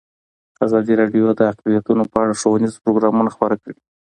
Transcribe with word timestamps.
ازادي 0.65 0.93
راډیو 1.01 1.25
د 1.35 1.41
اقلیتونه 1.51 2.03
په 2.11 2.17
اړه 2.23 2.33
ښوونیز 2.39 2.73
پروګرامونه 2.83 3.29
خپاره 3.35 3.55
کړي. 3.63 3.75